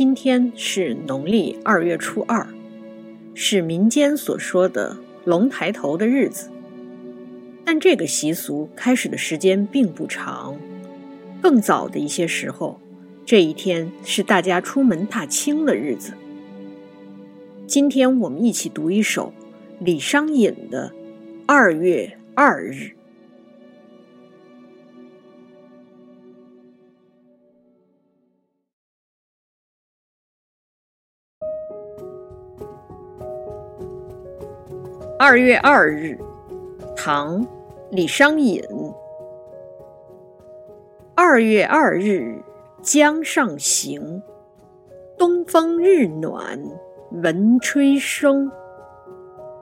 [0.00, 2.46] 今天是农历二月初二，
[3.34, 4.96] 是民间所说的
[5.26, 6.50] 龙抬头的日子。
[7.66, 10.56] 但这个习俗开始的时间并不长，
[11.42, 12.80] 更早的一些时候，
[13.26, 16.14] 这一天是大家出门踏青的日子。
[17.66, 19.34] 今天我们一起读一首
[19.80, 20.88] 李商隐的
[21.44, 22.72] 《二月二日》。
[35.22, 36.18] 二月二日，
[36.96, 37.44] 唐·
[37.90, 38.64] 李商隐。
[41.14, 42.42] 二月二日
[42.80, 44.22] 江上行，
[45.18, 46.58] 东风日暖
[47.22, 48.50] 闻吹声。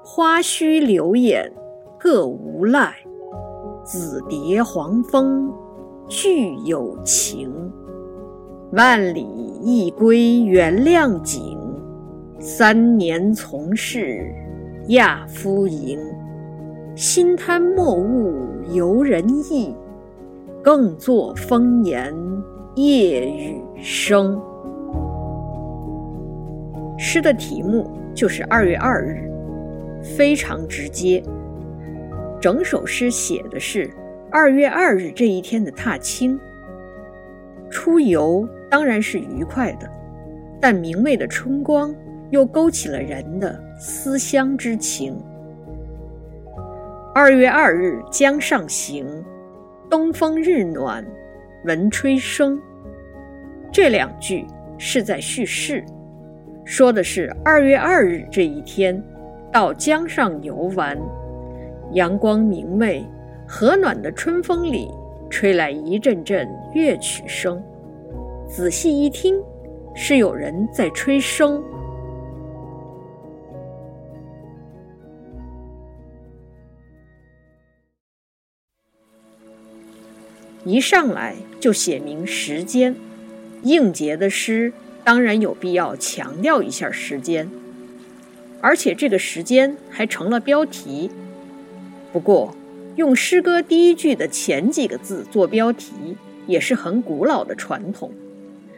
[0.05, 1.53] 花须柳眼
[1.99, 2.95] 各无赖，
[3.83, 5.53] 紫蝶黄蜂
[6.07, 7.53] 俱有情。
[8.71, 9.27] 万里
[9.61, 11.59] 一归原谅景，
[12.39, 14.33] 三年从事。
[14.89, 16.01] 亚夫营，
[16.95, 19.75] 心贪莫误游人意，
[20.63, 22.15] 更作风言
[22.75, 24.41] 夜雨声。
[26.97, 29.31] 诗的题目就是二月二日，
[30.03, 31.23] 非常直接。
[32.41, 33.91] 整首诗写的是
[34.31, 36.41] 二月二日这一天的踏青。
[37.69, 39.87] 出游当然是愉快的，
[40.59, 41.95] 但明媚的春光。
[42.31, 45.17] 又勾起了人的思乡之情。
[47.15, 49.07] 二月二日江上行，
[49.89, 51.07] 东风日暖
[51.65, 52.61] 闻吹声。
[53.71, 54.45] 这两句
[54.79, 55.85] 是在叙事，
[56.65, 59.01] 说的是二月二日这一天
[59.53, 60.99] 到江上游玩，
[61.93, 63.07] 阳光明媚，
[63.47, 64.91] 和暖的春风里
[65.31, 67.63] 吹来一阵阵乐曲声。
[68.49, 69.41] 仔细一听，
[69.95, 71.63] 是有人在吹笙。
[80.65, 82.95] 一上来就写明时间，
[83.63, 84.73] 应节的诗
[85.05, 87.49] 当然有必要强调一下时间，
[88.61, 91.11] 而且这个时间还成了标题。
[92.13, 92.55] 不过，
[92.97, 98.11] 用诗歌第一句的前几个字做标题也是很古老的传统，《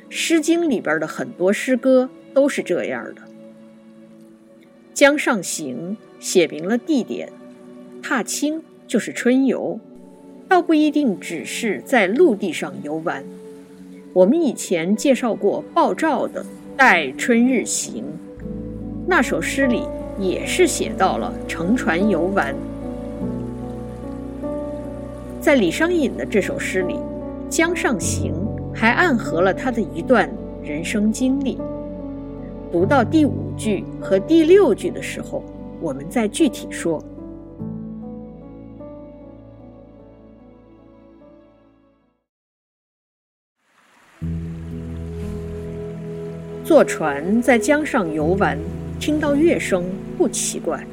[0.09, 3.23] 诗经》里边的很多诗歌都是这样的。
[4.93, 7.33] 江上行写明了地点，
[8.03, 9.81] 踏青就是春游。
[10.51, 13.23] 倒不一定只是在陆地上游玩。
[14.13, 16.43] 我们以前介绍过鲍照的
[16.77, 18.03] 《待春日行》，
[19.07, 19.85] 那首诗里
[20.19, 22.53] 也是写到了乘船游玩。
[25.41, 26.95] 在李商隐的这首诗里，
[27.49, 28.35] 《江上行》
[28.77, 30.29] 还暗合了他的一段
[30.65, 31.59] 人生经历。
[32.73, 35.45] 读到第五句和第六句的时候，
[35.81, 37.01] 我们再具体说。
[46.71, 48.57] 坐船在江上游玩，
[49.01, 49.85] 听到乐声
[50.17, 50.87] 不奇怪。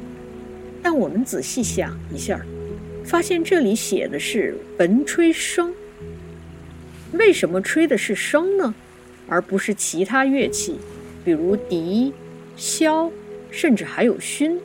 [0.82, 2.44] 但我们仔细想一下，
[3.04, 5.70] 发现这里写的是闻吹笙。
[7.12, 8.74] 为什么吹的是笙呢，
[9.28, 10.80] 而不是其他乐器，
[11.24, 12.12] 比如笛、
[12.56, 13.08] 箫，
[13.52, 14.58] 甚至还有埙？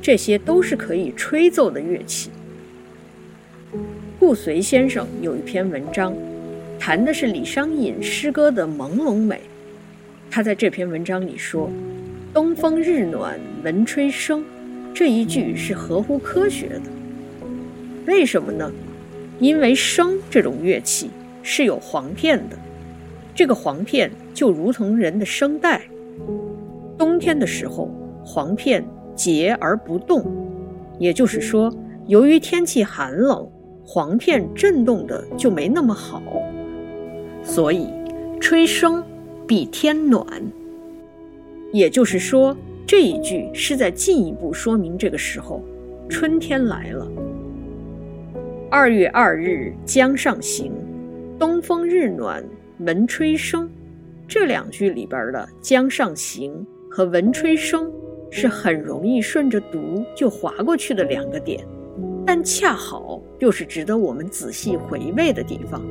[0.00, 2.30] 这些都是可以吹奏的乐器。
[4.18, 6.16] 顾随先生有一篇文章，
[6.78, 9.42] 谈的是李商隐诗歌的朦胧美。
[10.30, 11.70] 他在这篇文章里说
[12.34, 14.42] ：“东风日暖闻吹笙”，
[14.94, 16.82] 这一句是合乎科学的。
[18.06, 18.70] 为什么呢？
[19.38, 21.10] 因为笙这种乐器
[21.42, 22.56] 是有簧片的，
[23.34, 25.82] 这个簧片就如同人的声带。
[26.98, 27.90] 冬天的时候，
[28.24, 28.84] 簧片
[29.14, 30.24] 结而不动，
[30.98, 31.72] 也就是说，
[32.06, 33.48] 由于天气寒冷，
[33.84, 36.22] 簧片振动的就没那么好，
[37.42, 37.88] 所以
[38.40, 39.02] 吹笙。
[39.48, 40.26] 比天暖，
[41.72, 42.54] 也就是说，
[42.86, 45.64] 这一句是在进一步说明这个时候，
[46.06, 47.10] 春天来了。
[48.70, 50.70] 二月二日江上行，
[51.38, 52.44] 东风日暖
[52.80, 53.66] 闻吹笙。
[54.28, 56.52] 这两句里边的“江上行”
[56.90, 57.90] 和“闻吹笙”
[58.30, 61.66] 是很容易顺着读就划过去的两个点，
[62.26, 65.82] 但恰好又是值得我们仔细回味的地方。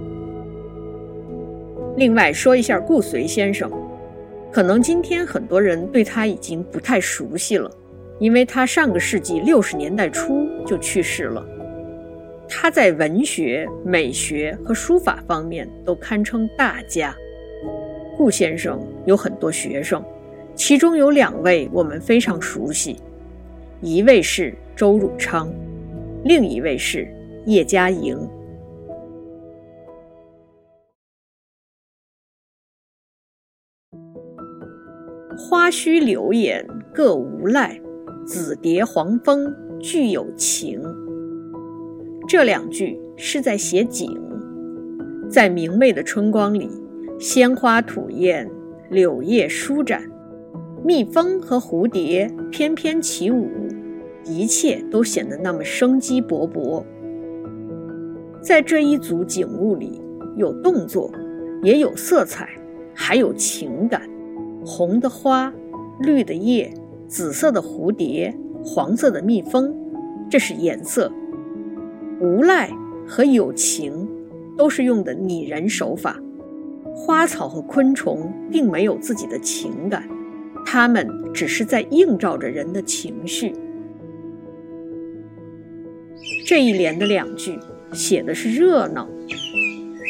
[1.98, 3.72] 另外说一下顾随先生，
[4.52, 7.70] 可能今天很多人对他已经不太熟悉了，
[8.20, 11.44] 因为他上个世纪六十年代初就去世了。
[12.48, 17.16] 他在文学、美学和书法方面都堪称大家。
[18.16, 20.04] 顾先生有很多学生，
[20.54, 22.98] 其中有两位我们非常熟悉，
[23.82, 25.52] 一位是周汝昌，
[26.24, 27.08] 另一位是
[27.48, 28.16] 叶嘉莹。
[35.38, 37.80] 花须柳眼各无赖，
[38.26, 40.82] 紫蝶黄蜂俱有情。
[42.28, 44.20] 这两句是在写景，
[45.30, 46.68] 在明媚的春光里，
[47.20, 48.50] 鲜花吐艳，
[48.90, 50.02] 柳叶舒展，
[50.84, 53.48] 蜜蜂和蝴蝶翩翩起舞，
[54.26, 56.84] 一切都显得那么生机勃勃。
[58.42, 60.02] 在这一组景物里，
[60.36, 61.12] 有动作，
[61.62, 62.50] 也有色彩，
[62.96, 64.02] 还有情感。
[64.68, 65.54] 红的花，
[66.02, 66.74] 绿的叶，
[67.08, 68.36] 紫色的蝴蝶，
[68.66, 69.74] 黄色的蜜蜂，
[70.30, 71.10] 这是颜色。
[72.20, 72.70] 无赖
[73.08, 74.06] 和有情，
[74.58, 76.20] 都是用的拟人手法。
[76.94, 80.06] 花草和昆虫并没有自己的情感，
[80.66, 83.54] 它们只是在映照着人的情绪。
[86.46, 87.58] 这一联的两句
[87.94, 89.08] 写的是热闹，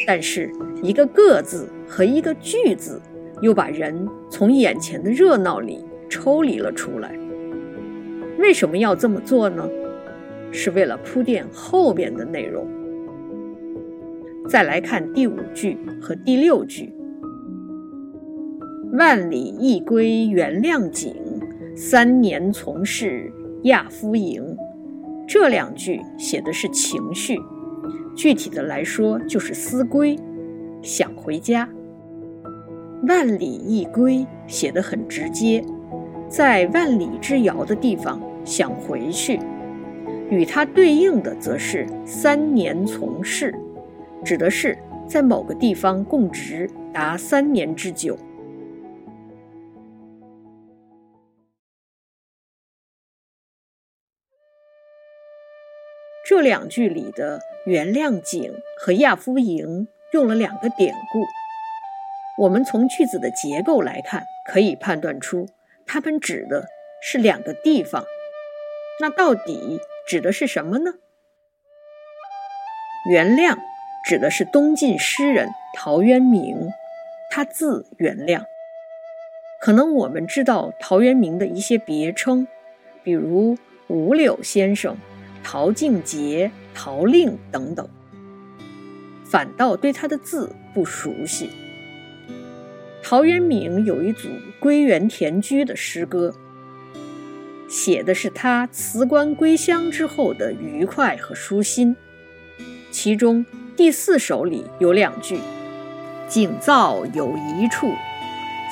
[0.04, 0.50] 但是
[0.82, 3.00] 一个“个”字和一个“句”字，
[3.40, 7.18] 又把人从眼前的热闹里抽离了出来。
[8.38, 9.68] 为什么要这么做呢？
[10.50, 12.66] 是为了铺垫后边的内容。
[14.48, 16.90] 再来看第五句和第六句
[18.98, 21.14] ：“万里一归原谅景，
[21.76, 23.30] 三年从事
[23.64, 24.56] 亚夫营。”
[25.28, 27.36] 这两句写的是情绪，
[28.16, 30.18] 具体的来说就是思归，
[30.80, 31.68] 想回家。
[33.06, 35.64] 万里一归写得很直接，
[36.28, 39.38] 在万里之遥的地方想回去。
[40.30, 43.54] 与它对应的则是“三年从事”，
[44.24, 48.18] 指的是在某个地方供职达三年之久。
[56.26, 61.24] 这两句里的“原谅井”和“亚夫营”用了两个典故，
[62.38, 65.48] 我们从句子的结构来看，可以判断出
[65.86, 66.68] 它们指的
[67.02, 68.04] 是两个地方。
[69.00, 69.80] 那到底？
[70.06, 70.94] 指的是什么呢？
[73.10, 73.58] 原谅
[74.06, 76.70] 指的是东晋诗人陶渊明，
[77.30, 78.44] 他字原谅。
[79.60, 82.48] 可能我们知道陶渊明的一些别称，
[83.02, 83.58] 比如
[83.88, 84.96] 五柳先生、
[85.44, 87.86] 陶敬节、陶令等等，
[89.30, 91.50] 反倒对他的字不熟悉。
[93.10, 94.28] 陶渊明有一组
[94.60, 96.34] 归园田居的诗歌。
[97.66, 101.96] 写的是他辞官归乡之后的愉快和舒心。
[102.90, 105.40] 其中第四首里有两句
[106.28, 107.94] ：“景灶有一处，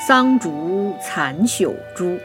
[0.07, 2.19] 桑竹残朽株。”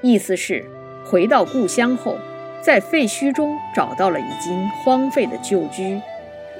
[0.00, 0.64] 意思是
[1.04, 2.16] 回到故乡后，
[2.62, 6.00] 在废墟中找到了已经荒废的旧居，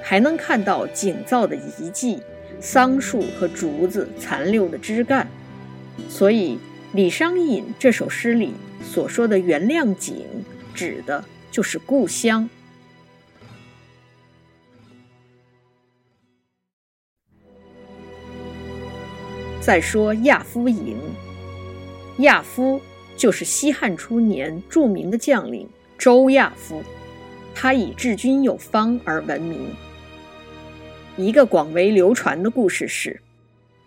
[0.02, 2.20] 还能看到景灶的遗迹、
[2.60, 5.26] 桑树和竹子残留的枝干，
[6.08, 6.58] 所以
[6.92, 8.52] 李商隐这首诗里。
[8.80, 10.24] 所说的原谅井，
[10.72, 12.48] 指的就是故乡。
[19.60, 20.96] 再说亚夫营，
[22.18, 22.80] 亚夫
[23.16, 26.82] 就是西汉初年著名的将领周亚夫，
[27.54, 29.74] 他以治军有方而闻名。
[31.18, 33.20] 一个广为流传的故事是，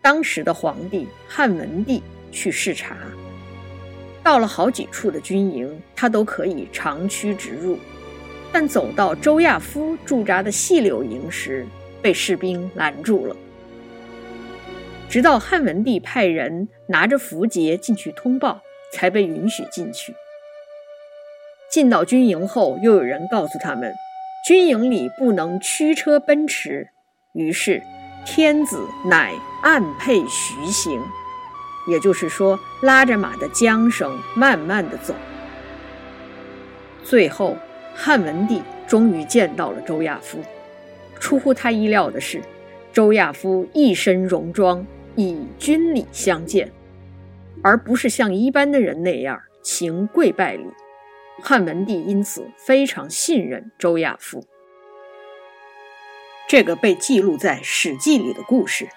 [0.02, 2.98] 当时的皇帝汉文帝去视察。
[4.22, 7.80] 到了好几处的军营，他都可以长驱直入，
[8.52, 11.66] 但走到周亚夫驻扎的细柳营时，
[12.02, 13.34] 被士兵拦住了。
[15.10, 18.62] 直到汉文帝派人拿着符节进去通报，
[18.92, 20.14] 才被允许进去。
[21.70, 23.94] 进到军营后，又有人告诉他们，
[24.46, 26.90] 军营里不能驱车奔驰，
[27.34, 27.82] 于是
[28.26, 31.02] 天子乃暗配徐行。
[31.88, 35.16] 也就是说，拉着马的缰绳慢慢的走。
[37.04, 37.58] 最后，
[37.96, 40.38] 汉文帝终于见到了周亚夫。
[41.20, 42.40] 出乎他意料的是，
[42.94, 44.86] 周亚夫一身戎装，
[45.16, 46.72] 以军礼相见，
[47.64, 50.66] 而不是像一般的人那样行跪拜礼。
[51.42, 54.46] 汉文帝因此非常信任周亚夫。
[56.52, 58.90] 这个被记录在《史记》里的故事，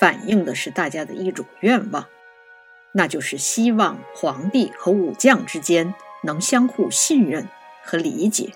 [0.00, 2.08] 反映的是大家的一种愿望。
[2.94, 5.94] 那就是希望皇帝和武将之间
[6.24, 7.46] 能相互信任
[7.84, 8.50] 和理解，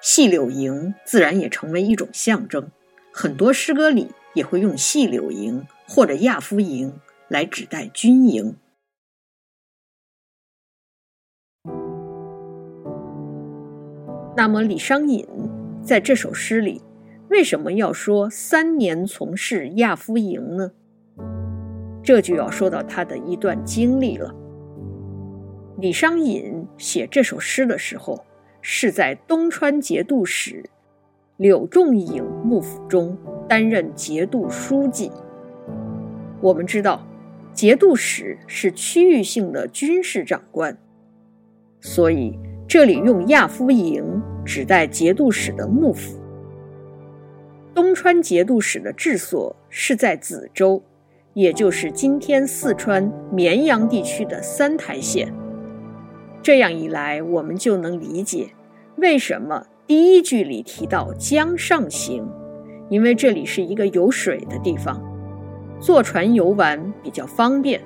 [0.00, 2.68] 细柳营自然也成为一种象征。
[3.12, 8.56] 很多诗歌里也会用细柳营或者亚夫营来指代军营。
[14.36, 15.24] 那么李商隐
[15.80, 16.82] 在这首诗里
[17.32, 20.70] 为什么要说三年从事亚夫营呢？
[22.02, 24.34] 这就要说到他的一段经历了。
[25.78, 28.22] 李商隐写这首诗的时候，
[28.60, 30.62] 是在东川节度使
[31.38, 33.16] 柳仲颖幕府中
[33.48, 35.10] 担任节度书记。
[36.42, 37.02] 我们知道，
[37.54, 40.76] 节度使是区域性的军事长官，
[41.80, 44.04] 所以这里用亚夫营
[44.44, 46.21] 指代节度使的幕府。
[47.74, 50.82] 东川节度使的治所是在梓州。
[51.34, 55.32] 也就是今天四川绵阳地区的三台县。
[56.42, 58.50] 这样一来，我们就能理解
[58.96, 62.28] 为什么第一句里提到江上行，
[62.90, 65.02] 因为这里是一个有水的地方，
[65.80, 67.80] 坐船游玩比较方便。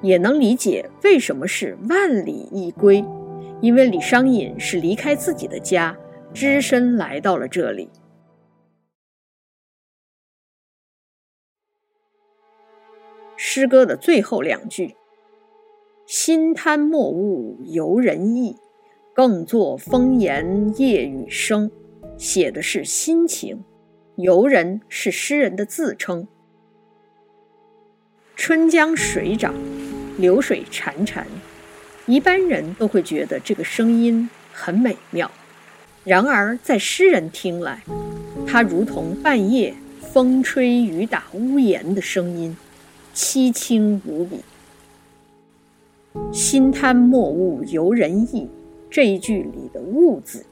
[0.00, 3.04] 也能理解为什么是万里一归，
[3.60, 5.94] 因为李商隐是离开自己的家，
[6.32, 7.90] 只身来到了这里。
[13.50, 14.94] 诗歌的最后两句
[16.04, 18.56] ：“心贪墨雾游人意，
[19.14, 21.70] 更作风言夜雨声。”
[22.18, 23.64] 写的是心情，
[24.16, 26.28] 游人是诗人的自称。
[28.36, 29.54] 春江水涨，
[30.18, 31.24] 流水潺潺，
[32.04, 35.30] 一般人都会觉得这个声音很美妙。
[36.04, 37.82] 然而在诗人听来，
[38.46, 39.74] 它如同半夜
[40.12, 42.54] 风吹雨打屋檐的声音。
[43.20, 44.36] 凄清无比，
[46.32, 48.48] 心贪墨雾游人意。
[48.88, 50.46] 这一句里的“物”字，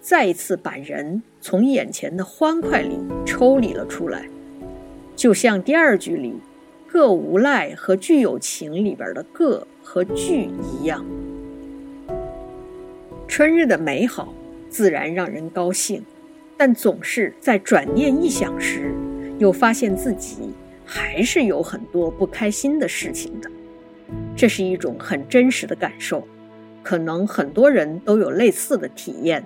[0.00, 4.26] 再一次把人从眼前的欢快里抽离了出来，
[5.14, 6.32] 就像第二句里
[6.88, 10.48] “各无赖”和“具有情”里边的“各”和“具”
[10.80, 11.04] 一样。
[13.28, 14.32] 春日的美好
[14.70, 16.02] 自然让人高兴，
[16.56, 18.94] 但总是在转念一想时，
[19.38, 20.54] 又发现自己。
[20.92, 23.48] 还是有很多不开心的事情的，
[24.34, 26.26] 这是一种很真实的感受，
[26.82, 29.44] 可能很多人都有类似的体验。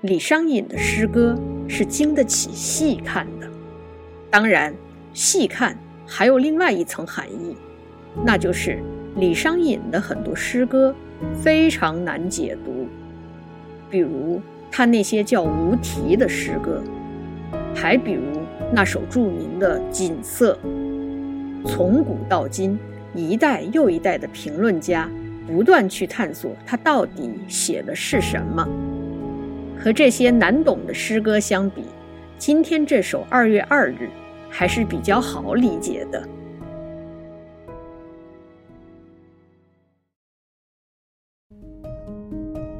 [0.00, 1.38] 李商隐的诗歌
[1.68, 3.48] 是经得起细看的，
[4.28, 4.74] 当然，
[5.14, 7.56] 细看还有另外一层含义，
[8.26, 8.82] 那就是
[9.14, 10.92] 李商隐的很多诗歌
[11.40, 12.88] 非常难解读，
[13.88, 16.82] 比如他那些叫无题的诗歌，
[17.72, 18.41] 还比如。
[18.74, 20.58] 那首著名的《锦瑟》，
[21.68, 22.78] 从古到今，
[23.14, 25.06] 一代又一代的评论家
[25.46, 28.66] 不断去探索它到底写的是什么。
[29.78, 31.84] 和这些难懂的诗歌相比，
[32.38, 34.04] 今天这首《二月二日》
[34.48, 36.26] 还是比较好理解的。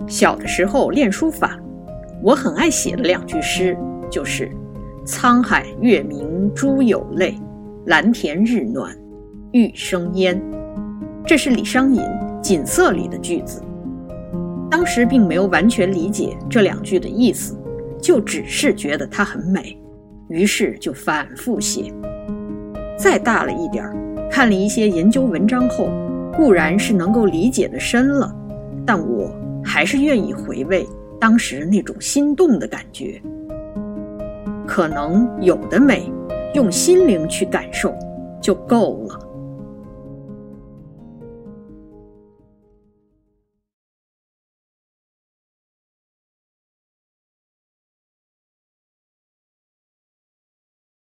[0.09, 1.61] 小的时候练书法，
[2.23, 3.77] 我很爱写的两句诗
[4.11, 4.51] 就是。
[5.05, 7.37] 沧海月明珠有泪，
[7.87, 8.97] 蓝田日暖
[9.51, 10.41] 玉生烟。
[11.27, 12.01] 这是李商隐
[12.41, 13.61] 《锦瑟》里的句子。
[14.71, 17.59] 当时并没有完全理解这两句的意思，
[18.01, 19.77] 就只是觉得它很美，
[20.29, 21.93] 于是就反复写。
[22.97, 23.97] 再大了一点儿，
[24.31, 25.91] 看了一些研究文章后，
[26.37, 28.33] 固然是能够理解的深了，
[28.87, 29.29] 但我
[29.65, 30.87] 还是愿意回味
[31.19, 33.21] 当时那种心动的感觉。
[34.75, 36.11] 可能有的美，
[36.55, 37.95] 用心灵去感受
[38.41, 39.21] 就够了。